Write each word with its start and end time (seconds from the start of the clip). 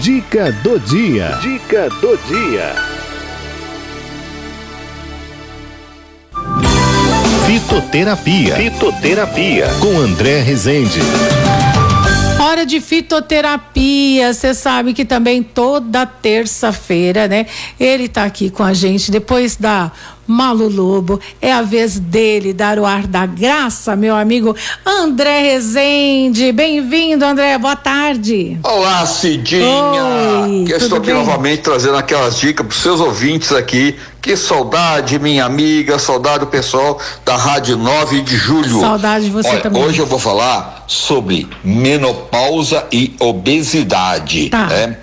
Dica 0.00 0.50
do 0.50 0.78
dia. 0.80 1.38
Dica 1.42 1.88
do 2.00 2.16
dia. 2.26 2.74
Fitoterapia. 7.46 8.56
Fitoterapia. 8.56 9.68
Com 9.80 9.98
André 9.98 10.40
Rezende. 10.40 11.00
Hora 12.40 12.64
de 12.64 12.80
fitoterapia. 12.80 14.32
Você 14.32 14.54
sabe 14.54 14.94
que 14.94 15.04
também 15.04 15.42
toda 15.42 16.06
terça-feira, 16.06 17.28
né? 17.28 17.46
Ele 17.78 18.08
tá 18.08 18.24
aqui 18.24 18.50
com 18.50 18.62
a 18.62 18.72
gente 18.72 19.10
depois 19.10 19.56
da 19.56 19.92
Malu 20.32 20.68
Lobo. 20.68 21.20
É 21.40 21.52
a 21.52 21.60
vez 21.60 21.98
dele 21.98 22.54
dar 22.54 22.78
o 22.78 22.86
ar 22.86 23.06
da 23.06 23.26
graça, 23.26 23.94
meu 23.94 24.16
amigo 24.16 24.56
André 24.84 25.42
Rezende. 25.42 26.50
Bem-vindo, 26.52 27.24
André. 27.24 27.58
Boa 27.58 27.76
tarde. 27.76 28.58
Olá, 28.62 29.04
Cidinha. 29.04 29.64
Oi, 30.44 30.64
que 30.66 30.72
estou 30.72 30.98
aqui 30.98 31.08
bem? 31.08 31.14
novamente 31.14 31.62
trazendo 31.62 31.96
aquelas 31.96 32.38
dicas 32.38 32.66
para 32.66 32.74
os 32.74 32.82
seus 32.82 33.00
ouvintes 33.00 33.52
aqui. 33.52 33.96
Que 34.22 34.36
saudade, 34.36 35.18
minha 35.18 35.44
amiga, 35.44 35.98
saudade 35.98 36.40
do 36.40 36.46
pessoal 36.46 36.98
da 37.24 37.36
Rádio 37.36 37.76
9 37.76 38.22
de 38.22 38.36
Julho. 38.36 38.80
Saudade 38.80 39.24
de 39.24 39.30
você 39.32 39.48
Olha, 39.48 39.60
também. 39.60 39.82
Hoje 39.82 39.98
eu 39.98 40.06
vou 40.06 40.18
falar 40.18 40.84
sobre 40.86 41.48
menopausa 41.64 42.86
e 42.92 43.14
obesidade. 43.18 44.48
Tá. 44.48 44.66
Né? 44.68 44.96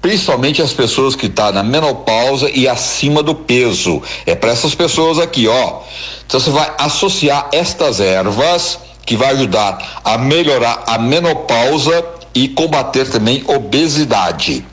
Principalmente 0.00 0.62
as 0.62 0.72
pessoas 0.72 1.14
que 1.14 1.26
estão 1.26 1.52
na 1.52 1.62
menopausa 1.62 2.50
e 2.50 2.66
acima 2.66 3.22
do 3.22 3.34
peso. 3.34 4.02
É 4.24 4.34
para 4.34 4.50
essas 4.50 4.74
pessoas 4.74 5.18
aqui, 5.18 5.46
ó. 5.46 5.80
Então 6.26 6.40
você 6.40 6.50
vai 6.50 6.72
associar 6.78 7.48
estas 7.52 8.00
ervas 8.00 8.78
que 9.04 9.16
vai 9.16 9.32
ajudar 9.32 10.00
a 10.04 10.16
melhorar 10.16 10.84
a 10.86 10.98
menopausa 10.98 12.04
e 12.34 12.48
combater 12.48 13.08
também 13.10 13.42
obesidade. 13.46 14.64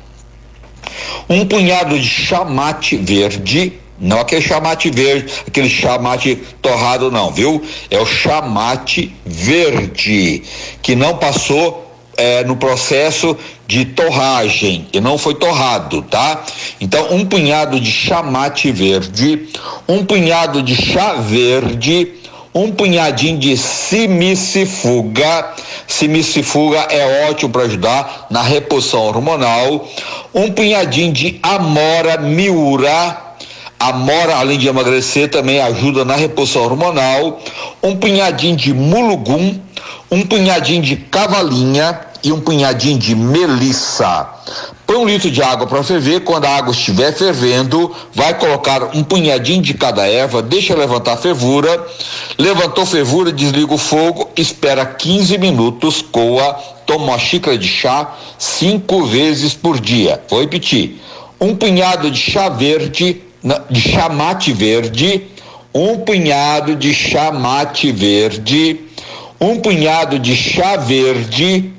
Um 1.30 1.46
punhado 1.46 2.00
de 2.00 2.08
chamate 2.08 2.96
verde, 2.96 3.74
não 4.00 4.20
aquele 4.20 4.42
chamate 4.42 4.90
verde, 4.90 5.34
aquele 5.46 5.70
chamate 5.70 6.36
torrado 6.62 7.12
não, 7.12 7.32
viu? 7.32 7.62
É 7.90 8.00
o 8.00 8.06
chamate 8.06 9.14
verde, 9.26 10.44
que 10.82 10.96
não 10.96 11.18
passou 11.18 11.87
é, 12.18 12.44
no 12.44 12.58
processo 12.58 13.38
de 13.68 13.86
torragem 13.86 14.88
e 14.92 15.00
não 15.00 15.18
foi 15.18 15.36
torrado, 15.36 16.02
tá? 16.02 16.44
Então, 16.82 17.14
um 17.14 17.24
punhado 17.24 17.80
de 17.80 17.92
chamate 17.92 18.72
verde, 18.72 19.48
um 19.88 20.04
punhado 20.04 20.64
de 20.64 20.76
chá 20.76 21.14
verde, 21.14 22.14
um 22.58 22.72
punhadinho 22.72 23.38
de 23.38 23.56
simicifuga. 23.56 25.46
Simicifuga 25.86 26.80
é 26.90 27.30
ótimo 27.30 27.52
para 27.52 27.64
ajudar 27.64 28.26
na 28.32 28.42
reposição 28.42 29.02
hormonal. 29.02 29.88
Um 30.34 30.52
punhadinho 30.52 31.14
de 31.14 31.40
amora 31.44 32.18
miura. 32.18 33.26
Amora, 33.80 34.38
além 34.38 34.58
de 34.58 34.68
emagrecer, 34.68 35.30
também 35.30 35.62
ajuda 35.62 36.04
na 36.04 36.16
reposição 36.16 36.64
hormonal. 36.64 37.40
Um 37.84 37.96
punhadinho 37.96 38.56
de 38.56 38.74
mulugum, 38.74 39.60
um 40.10 40.24
punhadinho 40.24 40.82
de 40.82 40.96
cavalinha 40.96 42.07
e 42.28 42.32
um 42.32 42.42
punhadinho 42.42 43.00
de 43.00 43.16
melissa. 43.16 44.28
Põe 44.86 44.98
um 44.98 45.06
litro 45.06 45.32
de 45.32 45.42
água 45.42 45.66
para 45.66 45.84
ferver. 45.84 46.22
Quando 46.22 46.46
a 46.46 46.58
água 46.58 46.72
estiver 46.72 47.14
fervendo, 47.14 47.94
vai 48.14 48.38
colocar 48.38 48.96
um 48.96 49.04
punhadinho 49.04 49.62
de 49.62 49.74
cada 49.74 50.06
erva, 50.06 50.42
deixa 50.42 50.76
levantar 50.76 51.14
a 51.14 51.18
fervura. 51.18 51.86
Levantou 52.38 52.86
fervura, 52.86 53.32
desliga 53.32 53.74
o 53.74 53.78
fogo, 53.78 54.30
espera 54.36 54.86
15 54.86 55.38
minutos, 55.38 56.02
coa, 56.02 56.54
toma 56.86 57.06
uma 57.06 57.20
xícara 57.20 57.58
de 57.58 57.68
chá 57.68 58.14
cinco 58.38 59.06
vezes 59.06 59.54
por 59.54 59.80
dia. 59.80 60.22
Vou 60.30 60.42
repetir: 60.42 61.02
um 61.40 61.56
punhado 61.56 62.12
de 62.12 62.20
chá 62.20 62.50
verde, 62.50 63.22
de 63.70 63.82
chamate 63.82 64.52
verde, 64.52 65.28
um 65.74 66.00
punhado 66.00 66.76
de 66.76 66.94
chamate 66.94 67.92
verde, 67.92 68.82
um 69.40 69.60
punhado 69.60 70.18
de 70.18 70.36
chá 70.36 70.76
verde, 70.78 71.77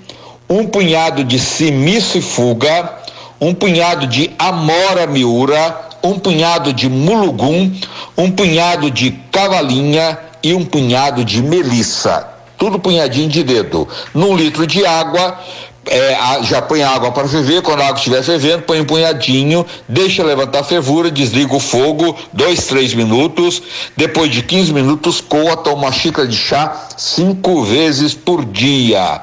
um 0.48 0.66
punhado 0.66 1.22
de 1.24 1.38
simicifuga, 1.38 2.92
um 3.40 3.54
punhado 3.54 4.06
de 4.06 4.30
amora 4.38 5.06
miura, 5.06 5.88
um 6.02 6.18
punhado 6.18 6.72
de 6.72 6.88
mulugum, 6.88 7.70
um 8.16 8.30
punhado 8.30 8.90
de 8.90 9.10
cavalinha 9.30 10.18
e 10.42 10.54
um 10.54 10.64
punhado 10.64 11.24
de 11.24 11.42
melissa. 11.42 12.26
Tudo 12.56 12.78
punhadinho 12.78 13.28
de 13.28 13.44
dedo. 13.44 13.86
Num 14.12 14.34
litro 14.34 14.66
de 14.66 14.84
água, 14.84 15.38
é, 15.86 16.42
já 16.42 16.60
põe 16.60 16.82
água 16.82 17.12
para 17.12 17.28
ferver, 17.28 17.62
quando 17.62 17.80
a 17.80 17.86
água 17.86 17.98
estiver 17.98 18.22
fervendo, 18.22 18.62
põe 18.62 18.80
um 18.80 18.84
punhadinho, 18.84 19.64
deixa 19.88 20.22
levantar 20.24 20.60
a 20.60 20.64
fervura, 20.64 21.10
desliga 21.10 21.54
o 21.54 21.60
fogo, 21.60 22.16
dois, 22.32 22.66
três 22.66 22.94
minutos, 22.94 23.62
depois 23.96 24.30
de 24.30 24.42
15 24.42 24.72
minutos, 24.72 25.20
coa, 25.20 25.56
toma 25.56 25.84
uma 25.84 25.92
xícara 25.92 26.26
de 26.26 26.36
chá 26.36 26.88
cinco 26.96 27.62
vezes 27.62 28.14
por 28.14 28.44
dia. 28.44 29.20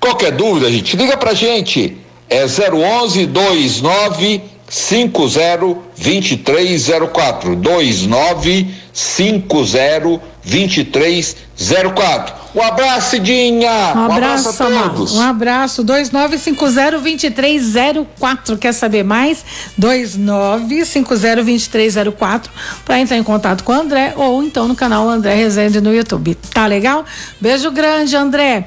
Qualquer 0.00 0.32
dúvida, 0.32 0.70
gente, 0.70 0.96
liga 0.96 1.16
pra 1.16 1.34
gente, 1.34 1.96
é 2.28 2.44
011 2.44 3.26
29 3.26 4.42
50 4.68 5.76
2304 5.96 7.56
29 7.56 8.74
50 8.92 10.20
2304 10.46 12.34
Um 12.54 12.62
abraço, 12.62 13.10
Cidinha! 13.10 13.92
Um 13.94 14.12
abraço, 14.12 14.48
a 14.48 14.52
todos! 14.52 15.14
Um 15.14 15.22
abraço. 15.22 15.84
2950-2304. 15.84 18.56
Quer 18.58 18.72
saber 18.72 19.02
mais? 19.02 19.44
2950-2304 19.78 22.44
para 22.84 23.00
entrar 23.00 23.16
em 23.16 23.22
contato 23.24 23.64
com 23.64 23.72
o 23.72 23.74
André 23.74 24.12
ou 24.16 24.42
então 24.42 24.68
no 24.68 24.76
canal 24.76 25.08
André 25.08 25.34
Rezende 25.34 25.80
no 25.80 25.94
YouTube. 25.94 26.36
Tá 26.54 26.66
legal? 26.66 27.04
Beijo 27.40 27.70
grande, 27.72 28.14
André. 28.16 28.64